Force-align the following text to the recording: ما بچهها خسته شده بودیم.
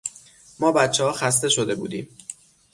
ما 0.59 0.71
بچهها 0.71 1.11
خسته 1.11 1.49
شده 1.49 1.75
بودیم. 1.75 2.09